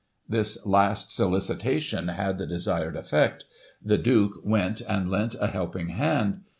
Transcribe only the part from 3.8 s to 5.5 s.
The Duke went and lent a